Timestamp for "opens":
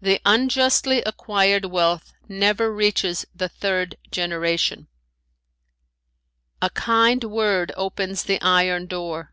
7.76-8.24